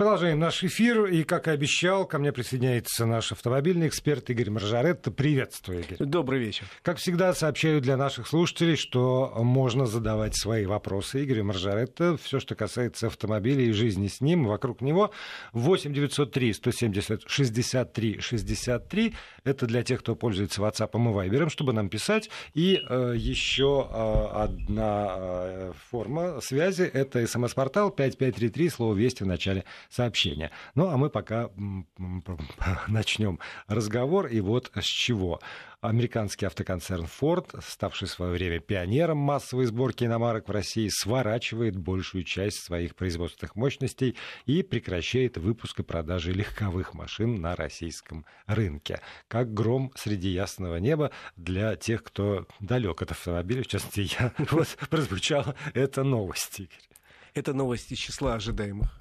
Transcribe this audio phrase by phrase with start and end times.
[0.00, 1.04] Продолжаем наш эфир.
[1.04, 5.10] И, как и обещал, ко мне присоединяется наш автомобильный эксперт Игорь Маржаретто.
[5.10, 5.98] Приветствую, Игорь.
[5.98, 6.64] Добрый вечер.
[6.80, 12.16] Как всегда, сообщаю для наших слушателей, что можно задавать свои вопросы Игорю Маржаретто.
[12.16, 15.10] Все, что касается автомобиля и жизни с ним, вокруг него.
[15.52, 19.14] 8 903 170 63 63.
[19.44, 22.30] Это для тех, кто пользуется WhatsApp и Viber, чтобы нам писать.
[22.54, 26.84] И э, еще э, одна э, форма связи.
[26.84, 30.50] Это смс-портал 5533, слово «Вести» в начале сообщения.
[30.74, 31.50] Ну, а мы пока
[32.88, 34.26] начнем разговор.
[34.28, 35.40] И вот с чего.
[35.80, 42.24] Американский автоконцерн Ford, ставший в свое время пионером массовой сборки иномарок в России, сворачивает большую
[42.24, 44.14] часть своих производственных мощностей
[44.44, 49.00] и прекращает выпуск и продажи легковых машин на российском рынке.
[49.26, 53.62] Как гром среди ясного неба для тех, кто далек от автомобиля.
[53.62, 56.60] В частности, я вот прозвучала эта новость.
[57.32, 58.99] Это новость из числа ожидаемых.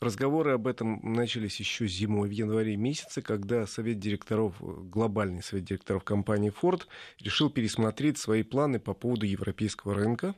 [0.00, 6.04] Разговоры об этом начались еще зимой, в январе месяце, когда совет директоров, глобальный совет директоров
[6.04, 6.86] компании Ford
[7.18, 10.34] решил пересмотреть свои планы по поводу европейского рынка,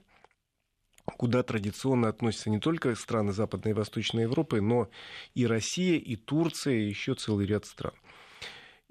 [1.17, 4.91] куда традиционно относятся не только страны Западной и Восточной Европы, но
[5.35, 7.95] и Россия, и Турция, и еще целый ряд стран.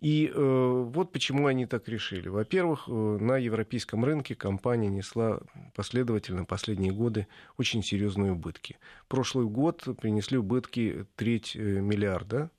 [0.01, 2.27] И э, вот почему они так решили.
[2.27, 5.39] Во-первых, э, на европейском рынке компания несла
[5.75, 8.79] последовательно последние годы очень серьезные убытки.
[9.07, 12.49] Прошлый год принесли убытки треть э, миллиарда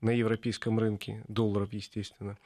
[0.00, 2.36] на европейском рынке, долларов, естественно.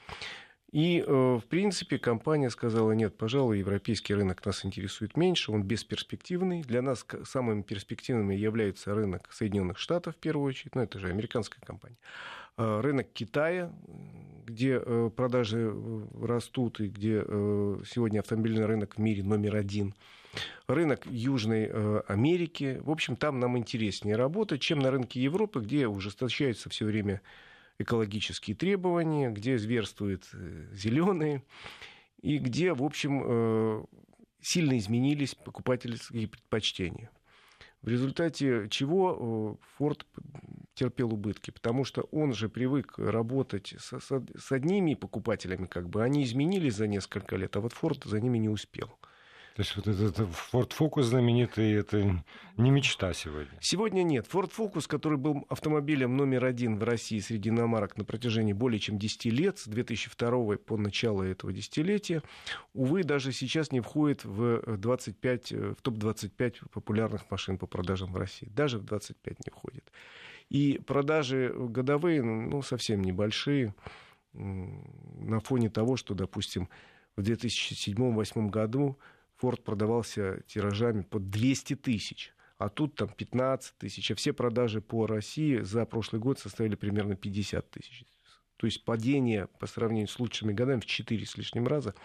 [0.71, 6.63] И, в принципе, компания сказала, нет, пожалуй, европейский рынок нас интересует меньше, он бесперспективный.
[6.63, 11.63] Для нас самыми перспективными является рынок Соединенных Штатов, в первую очередь, ну, это же американская
[11.63, 11.99] компания.
[12.59, 13.73] Э, рынок Китая,
[14.45, 17.23] где э, продажи э, растут и где
[17.87, 19.95] сегодня автомобильный рынок в мире номер один.
[20.67, 21.67] Рынок Южной
[22.05, 22.81] Америки.
[22.83, 27.21] В общем, там нам интереснее работать, чем на рынке Европы, где ужесточаются все время
[27.79, 30.25] экологические требования, где зверствуют
[30.73, 31.43] зеленые,
[32.23, 33.87] и где, в общем,
[34.41, 37.11] сильно изменились покупательские предпочтения.
[37.83, 40.07] В результате чего Форд
[40.83, 46.03] терпел убытки, потому что он же привык работать с, с, с одними покупателями, как бы
[46.03, 48.89] они изменились за несколько лет, а вот Форд за ними не успел.
[49.55, 52.25] То есть вот этот Ford Focus знаменитый, это
[52.57, 53.53] не мечта сегодня?
[53.61, 54.27] Сегодня нет.
[54.33, 58.99] Ford Focus, который был автомобилем номер один в России среди иномарок на протяжении более чем
[58.99, 62.23] 10 лет, с 2002 по начало этого десятилетия,
[62.73, 68.49] увы, даже сейчас не входит в, 25, в топ-25 популярных машин по продажам в России.
[68.51, 69.85] Даже в 25 не входит.
[70.53, 73.75] И продажи годовые, ну, совсем небольшие
[74.35, 76.69] на фоне того, что, допустим,
[77.17, 78.99] в 2007-2008 году
[79.37, 85.07] Форд продавался тиражами по 200 тысяч, а тут там 15 тысяч, а все продажи по
[85.07, 88.05] России за прошлый год составили примерно 50 тысяч.
[88.63, 91.97] То есть падение по сравнению с лучшими годами в 4 с лишним раза,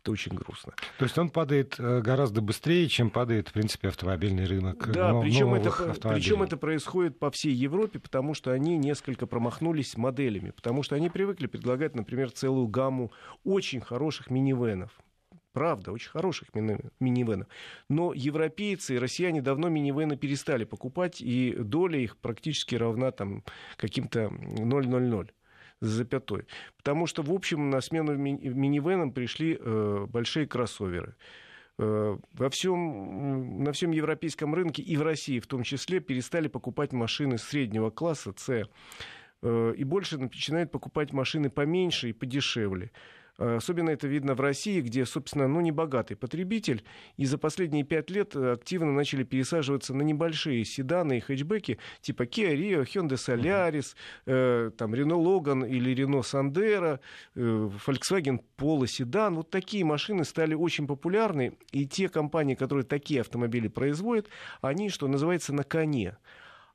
[0.00, 0.72] это очень грустно.
[0.96, 4.92] То есть он падает э, гораздо быстрее, чем падает, в принципе, автомобильный рынок.
[4.92, 10.50] Да, причем это, причем это происходит по всей Европе, потому что они несколько промахнулись моделями,
[10.50, 13.10] потому что они привыкли предлагать, например, целую гамму
[13.42, 14.92] очень хороших минивенов
[15.52, 17.46] Правда, очень хороших минивенов.
[17.88, 23.44] Но европейцы и россияне давно минивены перестали покупать, и доля их практически равна там
[23.76, 25.30] каким-то 0,00
[25.84, 26.46] с запятой.
[26.76, 31.14] Потому что, в общем, на смену минивенам пришли э, большие кроссоверы
[31.78, 36.92] э, во всем, на всем европейском рынке и в России в том числе перестали покупать
[36.92, 38.68] машины среднего класса С
[39.42, 42.90] э, и больше начинают покупать машины поменьше и подешевле.
[43.38, 46.84] Э, особенно это видно в России, где, собственно, ну, небогатый потребитель,
[47.16, 52.22] и за последние пять лет э, активно начали пересаживаться на небольшие седаны и хэтчбеки типа
[52.22, 53.94] Kia Rio, Hyundai Solaris,
[54.26, 57.00] э, там, Renault Logan или Renault Sandero,
[57.34, 59.34] э, Volkswagen Polo седан.
[59.34, 64.28] Вот такие машины стали очень популярны, и те компании, которые такие автомобили производят,
[64.60, 66.16] они, что называется, на коне.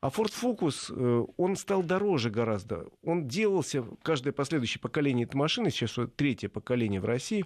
[0.02, 2.88] А Ford Focus, э, он стал дороже гораздо.
[3.04, 7.46] Он делался, каждое последующее поколение этой машины, сейчас третье поколение в России,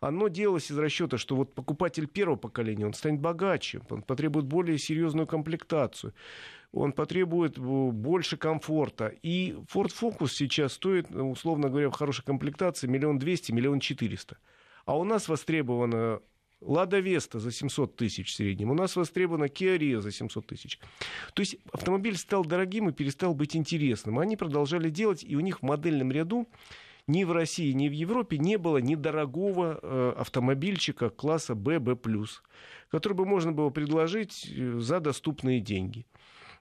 [0.00, 4.76] оно делалось из расчета, что вот покупатель первого поколения, он станет богаче, он потребует более
[4.76, 6.12] серьезную комплектацию,
[6.72, 9.14] он потребует э, больше комфорта.
[9.22, 14.38] И Ford Focus сейчас стоит, условно говоря, в хорошей комплектации миллион двести, миллион четыреста.
[14.84, 16.20] А у нас востребовано
[16.64, 18.70] Лада Веста за 700 тысяч в среднем.
[18.70, 20.78] У нас востребована Kia Rio за 700 тысяч.
[21.34, 24.18] То есть автомобиль стал дорогим и перестал быть интересным.
[24.18, 26.48] Они продолжали делать, и у них в модельном ряду
[27.06, 31.96] ни в России, ни в Европе не было недорогого э, автомобильчика класса B, B+,
[32.90, 36.06] который бы можно было предложить э, за доступные деньги.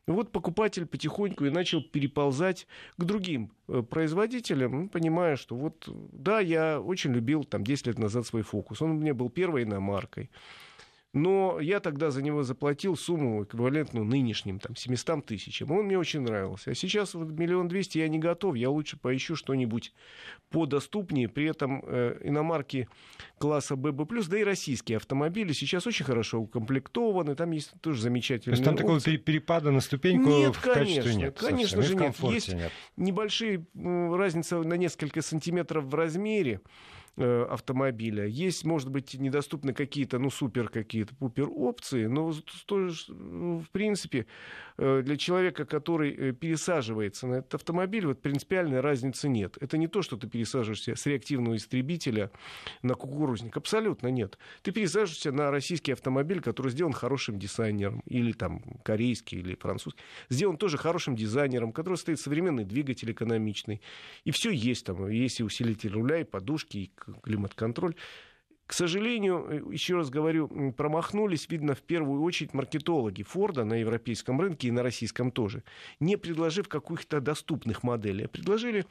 [0.07, 2.67] Вот покупатель потихоньку и начал переползать
[2.97, 7.99] к другим э, производителям, ну, понимая, что вот, да, я очень любил там 10 лет
[7.99, 8.81] назад свой фокус.
[8.81, 10.29] Он у меня был первой иномаркой.
[11.13, 15.71] Но я тогда за него заплатил сумму эквивалентную нынешним, там, 700 тысячам.
[15.71, 16.71] Он мне очень нравился.
[16.71, 19.93] А сейчас вот миллион двести я не готов, я лучше поищу что-нибудь
[20.49, 21.29] подоступнее.
[21.29, 22.87] При этом э, иномарки
[23.37, 28.61] класса ББ+, да и российские автомобили сейчас очень хорошо укомплектованы, там есть тоже замечательные То
[28.61, 29.11] есть там опции.
[29.11, 31.37] такого перепада на ступеньку нет, в конечно, качестве нет?
[31.39, 32.15] Конечно же нет.
[32.21, 32.71] Есть нет.
[32.97, 36.61] небольшие разница на несколько сантиметров в размере.
[37.15, 38.25] Э, автомобиля.
[38.25, 42.33] Есть, может быть, недоступны какие-то, ну, супер какие-то пупер опции, но
[43.09, 44.25] ну, в принципе,
[44.79, 49.59] э, для человека, который э, пересаживается на этот автомобиль, вот принципиальной разницы нет.
[49.61, 52.31] Это не то, что ты пересаживаешься с реактивного истребителя
[52.81, 53.55] на кукурузник.
[53.57, 54.39] Абсолютно нет.
[54.63, 60.01] Ты пересаживаешься на российский автомобиль, который сделан хорошим дизайнером, или там корейский, или французский.
[60.29, 63.81] Сделан тоже хорошим дизайнером, который стоит современный двигатель экономичный.
[64.23, 65.07] И все есть там.
[65.09, 67.95] Есть и усилитель руля, и подушки, и климат-контроль.
[68.65, 74.39] К сожалению, э, еще раз говорю, промахнулись, видно, в первую очередь маркетологи Форда на европейском
[74.39, 75.63] рынке и на российском тоже,
[75.99, 78.85] не предложив каких-то доступных моделей, а предложили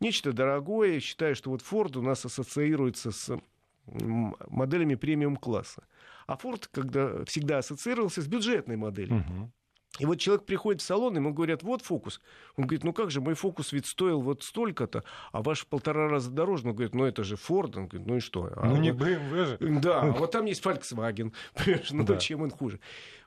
[0.00, 3.38] нечто дорогое, считая, что вот Форд у нас ассоциируется с
[3.86, 5.84] моделями премиум-класса.
[6.26, 9.18] А Форд когда всегда ассоциировался с бюджетной моделью.
[9.18, 9.52] Угу.
[9.98, 12.20] И вот человек приходит в салон, ему говорят, вот фокус.
[12.56, 16.08] Он говорит, ну как же, мой фокус ведь стоил вот столько-то, а ваш в полтора
[16.08, 16.68] раза дороже.
[16.68, 17.76] Он говорит, ну это же Форд.
[17.76, 18.50] Он говорит, ну и что?
[18.56, 18.80] А ну вот...
[18.80, 19.80] не BMW же.
[19.80, 21.32] Да, а вот там есть Volkswagen.
[21.90, 22.16] ну да.
[22.16, 22.80] чем он хуже?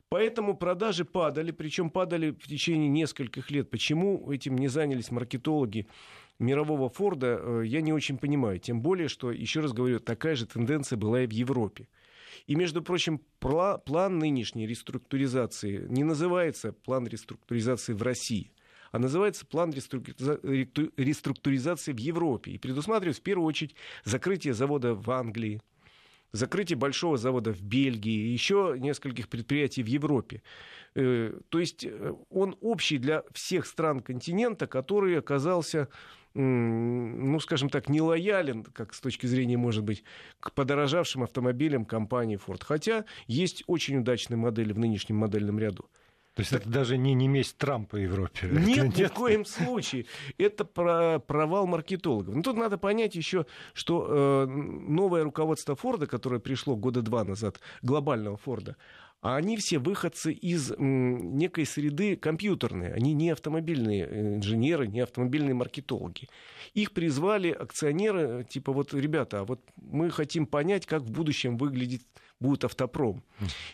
[0.10, 3.70] Поэтому продажи падали, причем падали в течение нескольких лет.
[3.70, 5.88] Почему этим не занялись маркетологи
[6.42, 8.60] мирового Форда, э, я не очень понимаю.
[8.60, 11.88] Тем более, что, еще раз говорю, такая же тенденция была и в Европе.
[12.48, 18.52] И, между прочим, план нынешней реструктуризации не называется план реструктуризации в России,
[18.92, 22.52] а называется план реструктуризации в Европе.
[22.52, 25.62] И предусматривает в первую очередь закрытие завода в Англии,
[26.32, 30.42] закрытие большого завода в Бельгии и еще нескольких предприятий в Европе.
[30.96, 35.88] Э, то есть э, он общий для всех стран континента, который оказался
[36.34, 40.06] ну, скажем так, не лоялен, как с точки зрения, может быть,
[40.40, 42.64] к подорожавшим автомобилям компании Ford.
[42.64, 45.90] Хотя есть очень удачные модели в нынешнем модельном ряду.
[46.36, 48.48] То есть это даже не, не месть Трампа Европе?
[48.50, 50.06] Нет, ни в коем случае.
[50.38, 52.34] Это про провал маркетологов.
[52.34, 57.60] Но тут надо понять еще, что э, новое руководство Форда, которое пришло года два назад,
[57.82, 58.78] глобального Форда,
[59.22, 62.92] а они все выходцы из некой среды компьютерной.
[62.94, 66.28] Они не автомобильные э, инженеры, не автомобильные маркетологи.
[66.74, 72.02] Их призвали акционеры, типа вот, ребята, а вот мы хотим понять, как в будущем выглядит
[72.40, 73.24] будет автопром.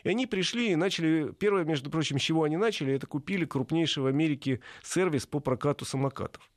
[0.04, 4.04] И они пришли и начали, первое, между прочим, с чего они начали, это купили крупнейший
[4.04, 6.52] в Америке сервис по прокату самокатов.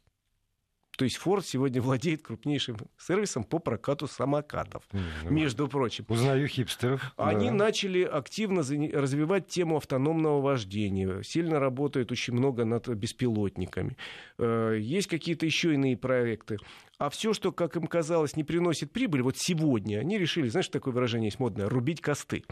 [1.01, 6.05] То есть Ford сегодня владеет крупнейшим сервисом по прокату самокатов, mm, между прочим.
[6.09, 7.15] Узнаю хипстеров.
[7.17, 7.55] Они да.
[7.55, 11.23] начали активно развивать тему автономного вождения.
[11.23, 13.97] Сильно работают очень много над беспилотниками.
[14.37, 16.59] Э, есть какие-то еще иные проекты
[17.01, 20.93] а все, что, как им казалось, не приносит прибыль, вот сегодня они решили, знаешь, такое
[20.93, 22.45] выражение есть модное, рубить косты.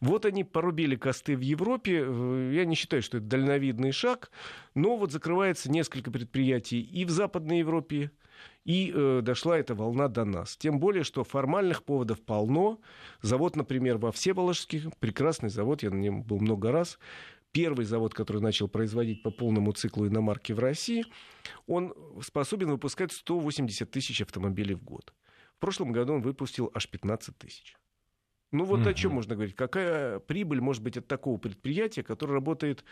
[0.00, 1.98] Вот они порубили косты в Европе.
[2.50, 4.30] Я не считаю, что это дальновидный шаг,
[4.74, 8.10] но вот закрывается несколько предприятий и в Западной Европе,
[8.64, 10.56] и э, дошла эта волна до нас.
[10.56, 12.80] Тем более, что формальных поводов полно.
[13.20, 16.98] Завод, например, во Всеволожске, прекрасный завод, я на нем был много раз,
[17.52, 21.04] первый завод, который начал производить по полному циклу иномарки в России,
[21.66, 25.12] он способен выпускать 180 тысяч автомобилей в год.
[25.56, 27.76] В прошлом году он выпустил аж 15 тысяч.
[28.52, 29.54] Ну вот mm о чем можно говорить?
[29.54, 32.84] Какая прибыль может быть от такого предприятия, которое работает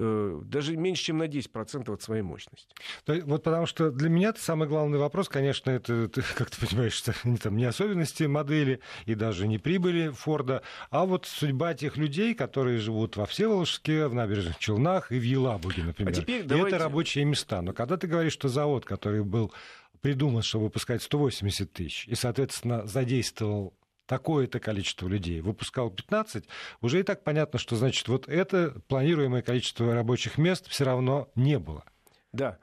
[0.00, 2.74] даже меньше, чем на 10% от своей мощности.
[3.06, 7.36] Вот потому что для меня самый главный вопрос, конечно, это, как ты понимаешь, это не,
[7.36, 12.78] там, не особенности модели и даже не прибыли Форда, а вот судьба тех людей, которые
[12.78, 16.12] живут во Всеволожске, в набережных Челнах и в Елабуге, например.
[16.12, 16.70] А теперь давайте...
[16.70, 17.60] И это рабочие места.
[17.60, 19.52] Но когда ты говоришь, что завод, который был
[20.00, 23.74] придуман, чтобы выпускать 180 тысяч, и, соответственно, задействовал
[24.10, 26.44] такое-то количество людей, выпускал 15,
[26.80, 31.60] уже и так понятно, что значит вот это планируемое количество рабочих мест все равно не
[31.60, 31.84] было.
[32.32, 32.58] Да,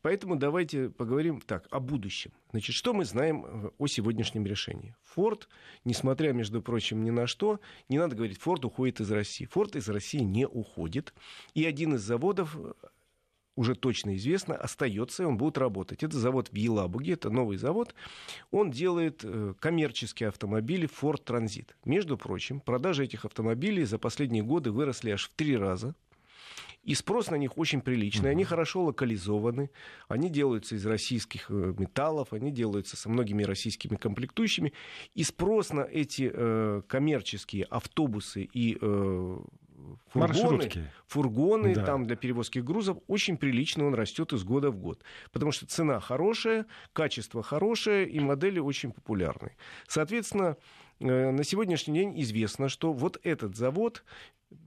[0.00, 2.32] поэтому давайте поговорим так о будущем.
[2.50, 4.96] Значит, что мы знаем э, о сегодняшнем решении?
[5.04, 5.48] Форд,
[5.84, 9.46] несмотря, между прочим, ни на что, не надо говорить, Форд уходит из России.
[9.46, 11.14] Форд из России не уходит.
[11.54, 12.56] И один из заводов
[13.56, 16.02] уже точно известно, остается, и он будет работать.
[16.02, 17.94] Это завод в Елабуге, это новый завод.
[18.50, 21.68] Он делает э, коммерческие автомобили Ford Transit.
[21.84, 25.94] Между прочим, продажи этих автомобилей за последние годы выросли аж в три раза.
[26.82, 28.30] И спрос на них очень приличный.
[28.30, 29.70] Они хорошо локализованы.
[30.08, 34.72] Они делаются из российских э, металлов, они делаются со многими российскими комплектующими.
[35.14, 39.38] И спрос на эти э, коммерческие автобусы и э,
[40.08, 40.70] фургоны,
[41.06, 41.84] фургоны да.
[41.84, 45.02] там для перевозки грузов очень прилично он растет из года в год.
[45.32, 49.56] Потому что цена хорошая, качество хорошее и модели очень популярны.
[49.86, 50.56] Соответственно,
[51.00, 54.04] э, на сегодняшний день известно, что вот этот завод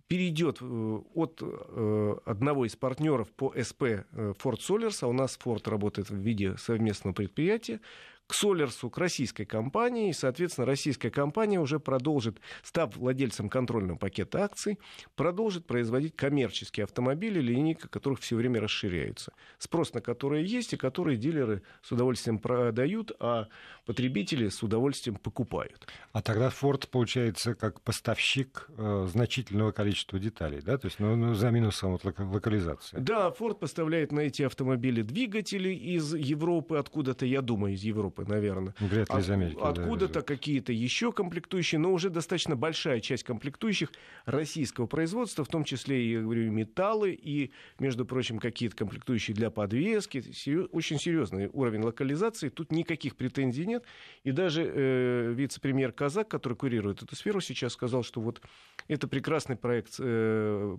[0.08, 5.70] перейдет э, от э, одного из партнеров по СП Ford Solers, а у нас Ford
[5.70, 7.80] работает в виде совместного предприятия,
[8.28, 10.10] к Солерсу, к российской компании.
[10.10, 14.80] И, соответственно, российская компания уже продолжит, став владельцем контрольного пакета акций,
[15.16, 19.34] продолжит производить коммерческие автомобили, линейка которых все время расширяется.
[19.58, 23.48] Спрос на которые есть и которые дилеры с удовольствием продают, а
[23.86, 25.88] потребители с удовольствием покупают.
[26.12, 30.78] А тогда Ford получается как поставщик э, значительного количества деталей, да?
[30.78, 32.98] То есть ну, ну, за минусом вот, локализации.
[33.00, 38.26] Да, Ford поставляет на эти автомобили двигатели из Европы, откуда-то, я думаю, из Европы Европы,
[38.32, 38.74] наверное.
[38.80, 39.58] Вряд ли из Америки.
[39.62, 43.92] Откуда-то да, какие-то еще комплектующие, но уже достаточно большая часть комплектующих
[44.26, 50.24] российского производства, в том числе, я говорю, металлы и, между прочим, какие-то комплектующие для подвески.
[50.72, 52.50] Очень серьезный уровень локализации.
[52.50, 53.84] Тут никаких претензий нет.
[54.24, 58.42] И даже э, вице-премьер Казак, который курирует эту сферу, сейчас сказал, что вот
[58.88, 60.78] это прекрасный проект, э,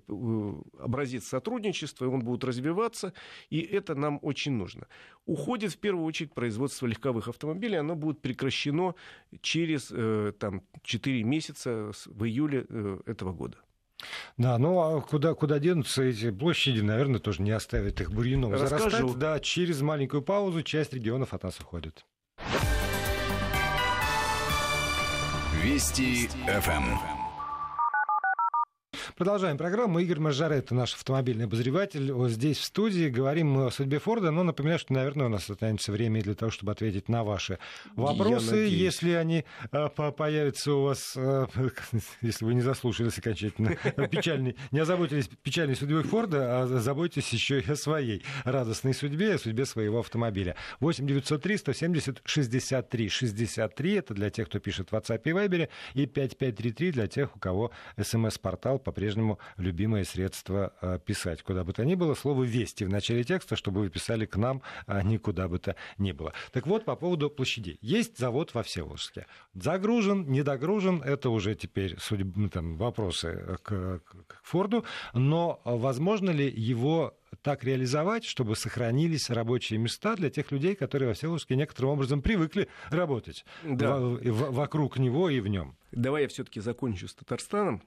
[0.79, 3.13] образец сотрудничества, и он будет развиваться,
[3.51, 4.87] и это нам очень нужно.
[5.27, 8.95] Уходит в первую очередь производство легковых автомобилей, оно будет прекращено
[9.41, 13.59] через э, там, 4 месяца в июле э, этого года.
[14.37, 18.91] Да, ну а куда, куда денутся эти площади, наверное, тоже не оставят их бурьяном Расскажу.
[18.91, 19.19] зарастать.
[19.19, 22.05] Да, через маленькую паузу часть регионов от нас уходит.
[25.63, 27.16] Вести ФМ.
[29.17, 29.99] Продолжаем программу.
[30.01, 32.13] Игорь Маржарет, наш автомобильный обозреватель.
[32.13, 35.49] Вот здесь, в студии, говорим мы о судьбе Форда, но напоминаю, что, наверное, у нас
[35.49, 37.59] останется время для того, чтобы ответить на ваши
[37.95, 41.47] вопросы, если они а, появятся у вас, а,
[42.21, 43.77] если вы не заслушались окончательно
[44.11, 49.39] печальный, не озаботились печальной судьбой Форда, а заботитесь еще и о своей радостной судьбе, о
[49.39, 50.57] судьбе своего автомобиля.
[50.81, 56.05] 8 903 170 63 63, это для тех, кто пишет в WhatsApp и Viber, и
[56.05, 61.43] 5533 для тех, у кого смс-портал по по-прежнему любимое средство э, писать.
[61.43, 64.63] Куда бы то ни было, слово «вести» в начале текста, чтобы вы писали к нам,
[64.89, 66.33] а не куда бы то ни было.
[66.51, 67.79] Так вот, по поводу площадей.
[67.83, 69.27] Есть завод во Всеволожске.
[69.55, 74.85] Загружен, недогружен, это уже теперь судьб, ну, там, вопросы к, к Форду,
[75.15, 81.15] но возможно ли его так реализовать, чтобы сохранились рабочие места для тех людей, которые во
[81.15, 83.99] Всеволожске некоторым образом привыкли работать да.
[83.99, 85.77] в, в, вокруг него и в нем.
[85.93, 87.83] Давай я все-таки закончу с Татарстаном.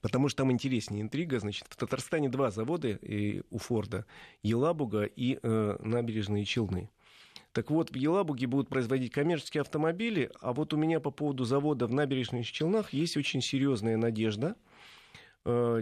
[0.00, 1.38] Потому что там интереснее интрига.
[1.40, 4.06] Значит, в Татарстане два завода и у Форда.
[4.42, 6.90] Елабуга и э, набережные Челны.
[7.52, 11.86] Так вот, в Елабуге будут производить коммерческие автомобили, а вот у меня по поводу завода
[11.86, 14.67] в набережных Челнах есть очень серьезная надежда– Э,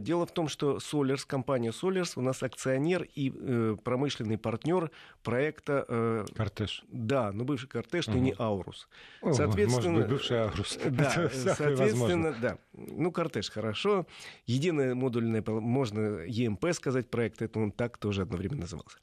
[0.01, 4.91] дело в том, что Solers, компания Solers у нас акционер и э, промышленный партнер
[5.23, 5.85] проекта...
[5.89, 6.85] Э, Кортеж.
[6.89, 8.17] Да, но бывший Кортеж, угу.
[8.17, 8.89] но не Аурус.
[9.23, 10.79] Соответственно, может быть, бывший Аурус.
[10.91, 12.59] Да, соответственно, да.
[12.73, 14.07] Ну, Кортеж хорошо.
[14.47, 18.99] Единое модульное, можно ЕМП сказать, проект, это он так тоже одновременно назывался.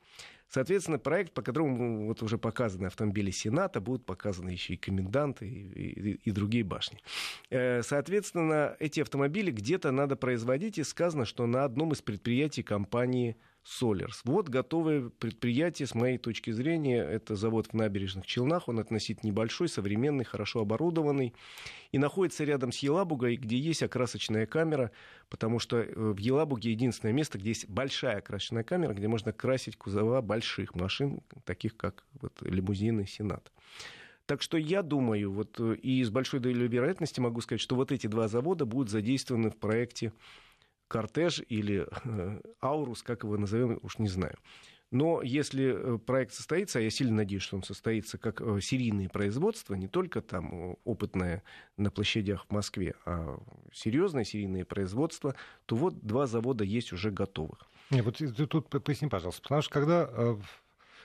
[0.53, 6.11] Соответственно, проект, по которому вот уже показаны автомобили Сената, будут показаны еще и коменданты, и,
[6.11, 6.99] и, и другие башни.
[7.49, 13.35] Э, соответственно, эти автомобили где-то надо производить, и сказано, что на одном из предприятий компании
[13.65, 14.19] Solers.
[14.25, 19.69] Вот готовое предприятие, с моей точки зрения, это завод в набережных Челнах, он относительно небольшой,
[19.69, 21.33] современный, хорошо оборудованный,
[21.91, 24.91] и находится рядом с Елабугой, где есть окрасочная камера,
[25.29, 29.77] потому что э, в Елабуге единственное место, где есть большая окрасочная камера, где можно красить
[29.77, 33.51] кузова больших машин, таких как вот, лимузины Сенат.
[34.25, 37.93] Так что я думаю, вот, э, и с большой долей вероятности могу сказать, что вот
[37.93, 40.11] эти два завода будут задействованы в проекте
[40.87, 44.37] кортеж или э, аурус, как его назовем, уж не знаю.
[44.93, 49.09] Но если э, проект состоится, а я сильно надеюсь, что он состоится как э, серийное
[49.09, 51.41] производство, не только там опытное
[51.77, 53.39] на площадях в Москве, а
[53.73, 55.33] серьезное серийное производство,
[55.65, 57.67] то вот два завода есть уже готовых.
[57.89, 60.37] Не, вот тут поясни, пожалуйста, потому что когда э,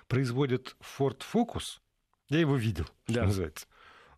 [0.06, 1.80] производят Ford Focus,
[2.28, 3.12] я его видел, да.
[3.14, 3.66] что называется.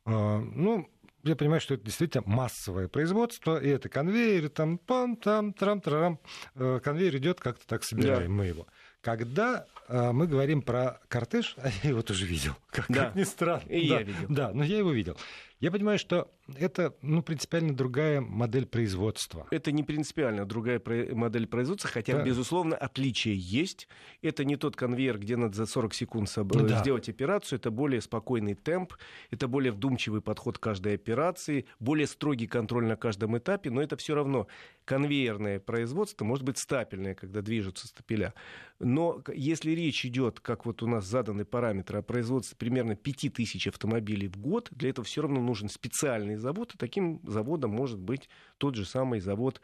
[0.05, 0.91] Э, ну,
[1.23, 6.21] я понимаю, что это действительно массовое производство, и это конвейер, там, пам, там, трам, трам,
[6.55, 8.29] э, конвейер идет как-то так собираем да.
[8.29, 8.67] мы его.
[9.01, 13.07] Когда э, мы говорим про кортеж, я его тоже видел, как, да.
[13.07, 13.69] как ни странно.
[13.69, 14.27] И да, я видел.
[14.29, 15.17] Да, но я его видел.
[15.61, 19.47] Я понимаю, что это ну, принципиально другая модель производства.
[19.51, 20.81] Это не принципиально другая
[21.13, 22.23] модель производства, хотя, да.
[22.23, 23.89] безусловно, отличие есть.
[24.23, 26.81] Это не тот конвейер, где надо за 40 секунд да.
[26.81, 27.59] сделать операцию.
[27.59, 28.95] Это более спокойный темп,
[29.31, 33.97] это более вдумчивый подход к каждой операции, более строгий контроль на каждом этапе, но это
[33.97, 34.47] все равно
[34.85, 38.35] конвейерное производство, может быть стапельное, когда движутся стапеля.
[38.81, 44.29] Но если речь идет, как вот у нас заданы параметры, о производстве примерно 5000 автомобилей
[44.29, 48.29] в год, для этого все равно нужен специальный завод, и таким заводом может быть
[48.59, 49.61] тот же самый завод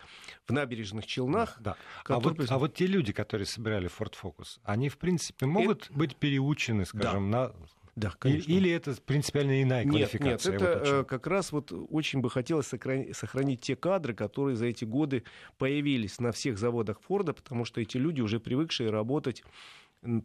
[0.47, 1.57] в набережных Челнах.
[1.61, 1.77] Да.
[2.07, 5.95] А, вот, а вот те люди, которые собирали Ford Focus, они, в принципе, могут это...
[5.95, 7.49] быть переучены, скажем, да.
[7.49, 7.53] на
[7.97, 8.53] да, конечно.
[8.53, 10.53] Или это принципиально иная нет, квалификация?
[10.53, 14.67] Нет, это вот как раз вот очень бы хотелось сохранить, сохранить те кадры, которые за
[14.67, 15.25] эти годы
[15.57, 19.43] появились на всех заводах Форда, потому что эти люди уже привыкшие работать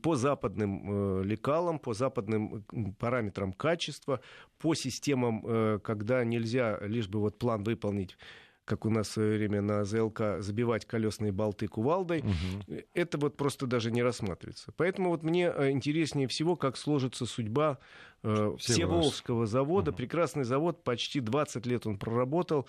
[0.01, 2.63] по западным э, лекалам, по западным
[2.99, 4.21] параметрам качества,
[4.57, 8.17] по системам, э, когда нельзя лишь бы вот план выполнить
[8.71, 12.81] как у нас в свое время на ЗЛК, забивать колесные болты кувалдой, угу.
[12.93, 14.71] это вот просто даже не рассматривается.
[14.77, 17.79] Поэтому вот мне э, интереснее всего, как сложится судьба
[18.23, 19.91] э, Всеволжского завода.
[19.91, 19.97] Угу.
[19.97, 22.65] Прекрасный завод, почти 20 лет он проработал,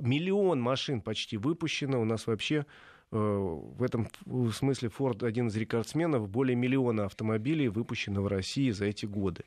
[0.00, 2.00] миллион машин почти выпущено.
[2.00, 2.64] У нас вообще э,
[3.12, 4.08] в этом
[4.52, 6.28] смысле Ford один из рекордсменов.
[6.28, 9.44] Более миллиона автомобилей выпущено в России за эти годы.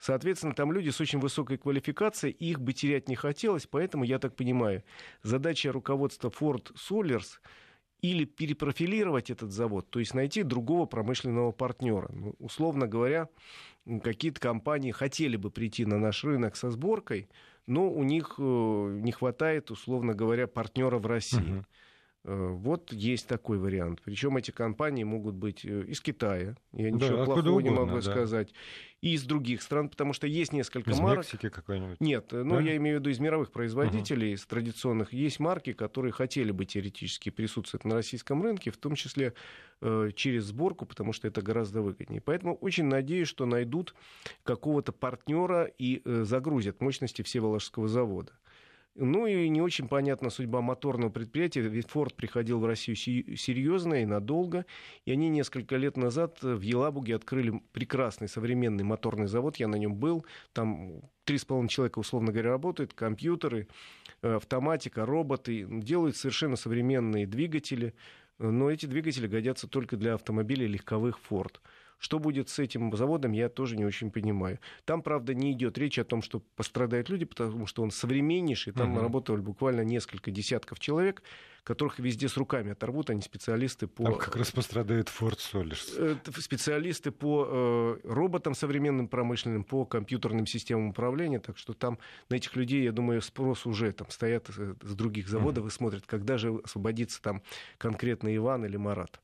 [0.00, 4.36] Соответственно, там люди с очень высокой квалификацией, их бы терять не хотелось, поэтому, я так
[4.36, 4.84] понимаю,
[5.22, 7.38] задача руководства Ford Solers
[8.00, 12.08] или перепрофилировать этот завод, то есть найти другого промышленного партнера.
[12.12, 13.28] Ну, условно говоря,
[14.04, 17.28] какие-то компании хотели бы прийти на наш рынок со сборкой,
[17.66, 21.40] но у них э, не хватает, условно говоря, партнера в России.
[21.40, 21.64] Uh-huh.
[22.24, 24.00] Э, вот есть такой вариант.
[24.04, 27.96] Причем эти компании могут быть э, из Китая, я ничего да, плохого угодно, не могу
[27.96, 28.02] да.
[28.02, 28.52] сказать,
[29.00, 31.18] и из других стран, потому что есть несколько из марок.
[31.18, 32.00] Мексики какой-нибудь?
[32.00, 32.60] Нет, ну да?
[32.60, 34.34] я имею в виду из мировых производителей, uh-huh.
[34.34, 35.12] из традиционных.
[35.12, 39.34] Есть марки, которые хотели бы теоретически присутствовать на российском рынке, в том числе
[39.80, 42.20] э, через сборку, потому что это гораздо выгоднее.
[42.20, 43.94] Поэтому очень надеюсь, что найдут
[44.42, 48.32] какого-то партнера и э, загрузят мощности Всеволожского завода.
[49.00, 51.60] Ну и не очень понятна судьба моторного предприятия.
[51.60, 54.66] Ведь Форд приходил в Россию серьезно и надолго.
[55.04, 59.56] И они несколько лет назад в Елабуге открыли прекрасный современный моторный завод.
[59.56, 60.26] Я на нем был.
[60.52, 62.92] Там три с половиной человека, условно говоря, работают.
[62.92, 63.68] Компьютеры,
[64.22, 65.64] э, автоматика, роботы.
[65.70, 67.94] Делают совершенно современные двигатели.
[68.40, 71.60] Но эти двигатели годятся только для автомобилей легковых Ford.
[71.98, 74.58] Что будет с этим заводом, я тоже не очень понимаю.
[74.84, 78.72] Там, правда, не идет речь о том, что пострадают люди, потому что он современнейший.
[78.72, 79.00] Там угу.
[79.00, 81.22] работали буквально несколько десятков человек
[81.68, 84.04] которых везде с руками оторвут, они специалисты по...
[84.04, 85.94] Там как раз пострадает Ford Solers.
[85.98, 91.98] Э, специалисты по э, роботам современным промышленным, по компьютерным системам управления, так что там
[92.30, 95.68] на этих людей, я думаю, спрос уже там стоят э, с других заводов mm-hmm.
[95.68, 97.42] и смотрят, когда же освободится там
[97.76, 99.20] конкретно Иван или Марат.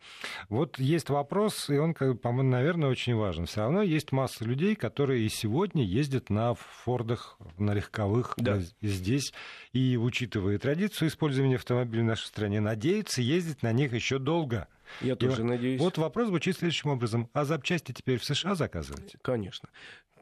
[0.50, 3.44] Вот есть вопрос, и он, по-моему, наверное, очень важен.
[3.44, 8.58] Все равно есть масса людей, которые и сегодня ездят на Фордах, на легковых да.
[8.80, 9.34] здесь,
[9.74, 14.66] и учитывая традицию использования автомобилей в нашей стране, надеются ездить на них еще долго.
[15.02, 15.80] Я тоже и надеюсь.
[15.80, 17.28] Вот вопрос звучит следующим образом.
[17.34, 19.18] А запчасти теперь в США заказываете?
[19.20, 19.68] Конечно.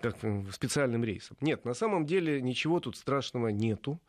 [0.00, 1.36] Так, э, специальным рейсом.
[1.40, 4.00] Нет, на самом деле ничего тут страшного нету.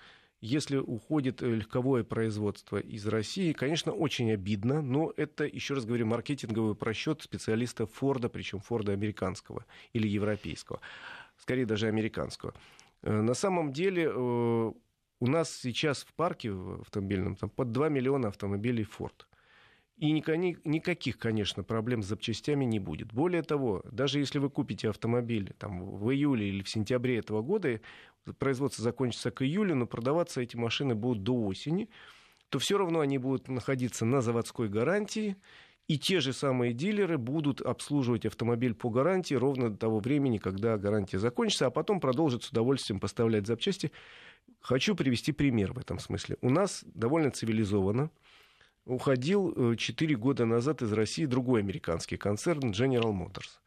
[0.46, 6.06] Если уходит э, легковое производство из России, конечно, очень обидно, но это, еще раз говорю,
[6.06, 10.82] маркетинговый просчет специалиста Форда, причем Форда американского или европейского,
[11.38, 12.54] скорее даже американского.
[13.04, 14.76] Э, на самом деле у
[15.22, 16.52] нас сейчас в парке
[16.82, 19.26] автомобильном там под 2 миллиона автомобилей Ford.
[19.98, 23.14] И никаких, конечно, проблем с запчастями не будет.
[23.14, 27.80] Более того, даже если вы купите автомобиль там, в июле или в сентябре этого года,
[28.40, 31.90] производство закончится к июлю, но продаваться эти машины будут до осени,
[32.50, 35.38] то все равно они будут находиться на заводской гарантии,
[35.88, 40.78] и те же самые дилеры будут обслуживать автомобиль по гарантии ровно до того времени, когда
[40.78, 43.92] гарантия закончится, а потом продолжат с удовольствием поставлять запчасти
[44.64, 46.38] Хочу привести пример в этом смысле.
[46.42, 48.10] У нас довольно цивилизованно
[48.86, 53.60] уходил 4 э, года назад из России другой американский концерн General Motors.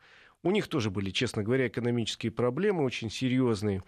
[0.43, 3.83] У них тоже были, честно говоря, экономические проблемы очень серьезные.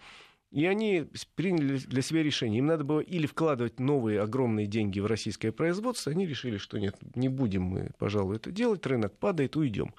[0.51, 2.59] И они приняли для себя решение.
[2.59, 6.11] Им надо было или вкладывать новые огромные деньги в российское производство.
[6.11, 8.85] Они решили, что нет, не будем мы, пожалуй, это делать.
[8.85, 9.93] Рынок падает, уйдем.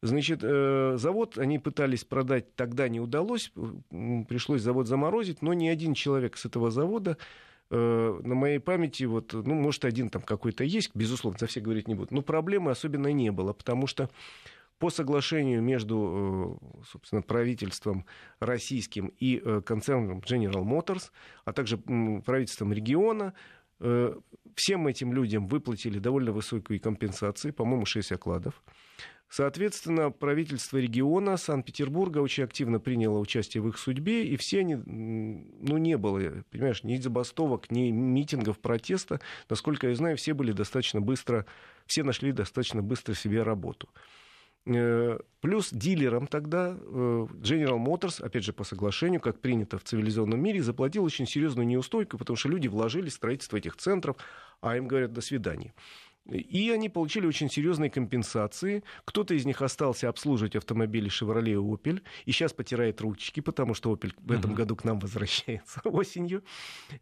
[0.00, 3.52] Значит, э, завод они пытались продать, тогда не удалось,
[3.90, 9.32] пришлось завод заморозить, но ни один человек с этого завода э, на моей памяти, вот,
[9.32, 13.12] ну, может, один там какой-то есть, безусловно, за все говорить не буду, но проблемы особенно
[13.12, 14.10] не было, потому что
[14.80, 18.06] по соглашению между, э, собственно, правительством
[18.40, 21.10] российским и э, концерном General Motors,
[21.44, 23.34] а также правительством региона,
[23.78, 24.14] э,
[24.56, 28.62] всем этим людям выплатили довольно высокие компенсации, по-моему, 6 окладов.
[29.30, 35.78] Соответственно, правительство региона Санкт-Петербурга очень активно приняло участие в их судьбе, и все они, ну,
[35.78, 39.20] не было, понимаешь, ни забастовок, ни митингов, протеста.
[39.48, 41.46] Насколько я знаю, все были достаточно быстро,
[41.86, 43.88] все нашли достаточно быстро себе работу.
[44.66, 50.42] Э, плюс дилерам тогда э, General Motors, опять же по соглашению, как принято в цивилизованном
[50.42, 54.16] мире, заплатил очень серьезную неустойку, потому что люди вложили в строительство этих центров,
[54.60, 55.72] а им говорят «до свидания».
[56.30, 58.82] И они получили очень серьезные компенсации.
[59.04, 62.02] Кто-то из них остался обслуживать автомобили Chevrolet и Opel.
[62.24, 64.56] И сейчас потирает ручки, потому что Opel в этом uh-huh.
[64.56, 66.42] году к нам возвращается осенью.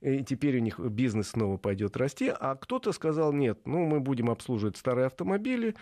[0.01, 2.29] И теперь у них бизнес снова пойдет расти.
[2.29, 5.75] А кто-то сказал, нет, ну мы будем обслуживать старые автомобили,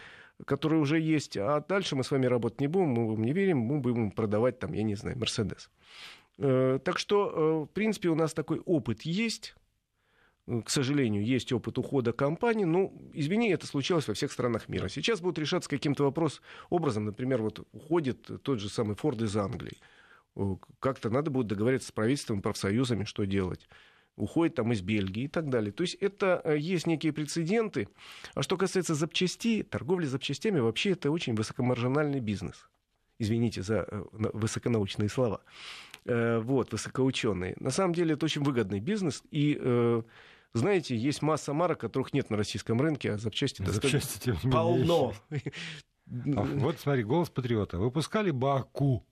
[0.45, 3.59] которые уже есть, а дальше мы с вами работать не будем, мы вам не верим,
[3.59, 5.71] мы будем продавать там, я не знаю, Мерседес.
[6.39, 9.55] Э, так что, э, в принципе, у нас такой опыт есть
[10.65, 12.65] к сожалению, есть опыт ухода компании.
[12.65, 14.89] Ну, извини, это случалось во всех странах мира.
[14.89, 17.05] Сейчас будут решаться каким-то вопрос образом.
[17.05, 19.79] Например, вот уходит тот же самый Форд из Англии.
[20.79, 23.67] Как-то надо будет договориться с правительством, профсоюзами, что делать
[24.17, 25.73] уходит там из Бельгии и так далее.
[25.73, 27.89] То есть это э, есть некие прецеденты.
[28.35, 32.67] А что касается запчастей, торговля запчастями вообще это очень высокомаржинальный бизнес.
[33.19, 35.43] Извините за э, высоконаучные слова.
[36.07, 37.57] Э, вот, высокоученые.
[37.61, 39.23] На самом деле это очень выгодный бизнес.
[39.31, 39.61] И
[40.57, 45.14] знаете, есть масса марок, которых нет на российском рынке, а запчасти, запчасти достаточно полно.
[46.09, 47.79] А, вот смотри, голос патриота.
[47.79, 49.05] Выпускали Баку.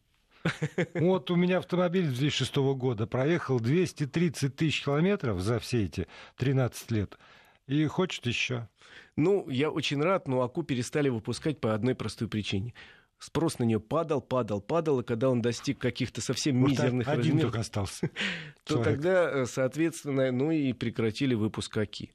[0.94, 7.18] Вот у меня автомобиль 2006 года проехал 230 тысяч километров за все эти 13 лет.
[7.66, 8.68] И хочет еще.
[9.16, 12.74] Ну, я очень рад, но Аку перестали выпускать по одной простой причине
[13.18, 17.20] спрос на нее падал, падал, падал, и когда он достиг каких-то совсем вот мизерных один
[17.20, 18.10] размеров, только остался.
[18.64, 22.12] то тогда, э, соответственно, ну и прекратили выпуск АКИ.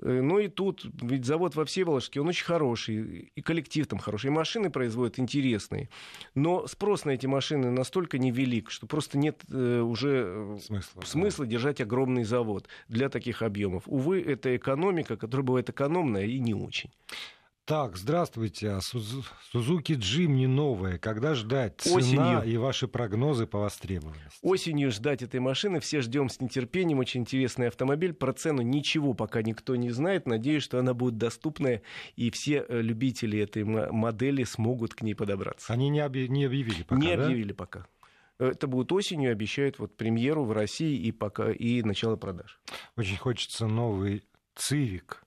[0.00, 4.26] Э, ну и тут, ведь завод во Всеволожске, он очень хороший, и коллектив там хороший,
[4.26, 5.88] и машины производят интересные.
[6.34, 11.50] Но спрос на эти машины настолько невелик, что просто нет э, уже смысла, смысла да.
[11.50, 13.84] держать огромный завод для таких объемов.
[13.86, 16.90] Увы, это экономика, которая бывает экономная и не очень.
[17.64, 18.70] Так, здравствуйте.
[18.70, 20.98] А Сузуки Джим не новая.
[20.98, 21.80] Когда ждать?
[21.80, 22.42] Цена Осенью.
[22.42, 24.38] и ваши прогнозы по востребованности.
[24.42, 25.78] Осенью ждать этой машины.
[25.78, 26.98] Все ждем с нетерпением.
[26.98, 28.14] Очень интересный автомобиль.
[28.14, 30.26] Про цену ничего пока никто не знает.
[30.26, 31.82] Надеюсь, что она будет доступная,
[32.16, 35.72] и все э, любители этой модели смогут к ней подобраться.
[35.72, 36.26] Они не, объ...
[36.26, 37.26] не объявили пока, Не да?
[37.26, 37.86] объявили пока.
[38.40, 42.60] Это будет осенью, обещают вот премьеру в России и пока и начало продаж.
[42.96, 44.24] Очень хочется новый
[44.56, 45.22] Цивик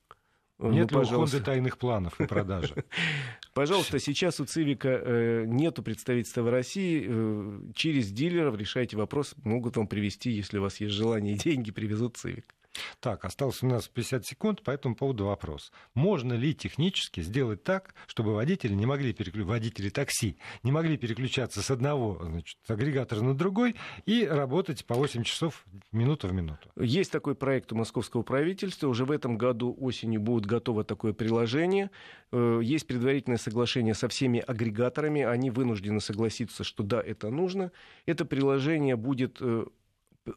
[0.58, 2.86] Нет ну, ли у Honda тайных планов на продаже?
[3.54, 7.06] Пожалуйста, сейчас у Цивика э, нету представительства в России.
[7.08, 9.36] Э, через дилеров решайте вопрос.
[9.44, 12.56] Могут вам привезти, если у вас есть желание и деньги, привезут Цивик.
[13.00, 15.72] Так, осталось у нас 50 секунд, по этому поводу вопрос.
[15.94, 21.62] Можно ли технически сделать так, чтобы водители не могли переключаться, водители такси не могли переключаться
[21.62, 26.70] с одного значит, агрегатора на другой и работать по 8 часов минута в минуту?
[26.76, 28.88] Есть такой проект у московского правительства.
[28.88, 31.92] Уже в этом году осенью будет готово такое приложение.
[32.32, 35.22] Э, есть предварительное соглашение со всеми агрегаторами.
[35.22, 37.72] Они вынуждены согласиться, что да, это нужно.
[38.06, 39.66] Это приложение будет э,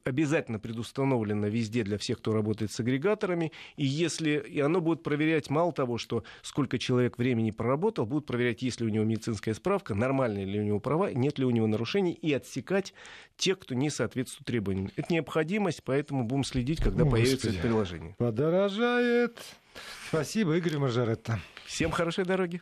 [0.04, 3.52] обязательно предустановлено везде для всех, кто работает с агрегаторами.
[3.76, 8.62] И если и оно будет проверять мало того, что сколько человек времени проработал, будет проверять,
[8.62, 11.66] есть ли у него медицинская справка, нормальные ли у него права, нет ли у него
[11.66, 12.94] нарушений, и отсекать
[13.36, 14.90] тех, кто не соответствует требованиям.
[14.96, 17.56] Это необходимость, поэтому будем следить, когда О, появится Господи.
[17.56, 18.14] это приложение.
[18.18, 19.38] Подорожает.
[20.08, 21.40] Спасибо, Игорь Мажоретто.
[21.66, 22.60] Всем хорошей дороги.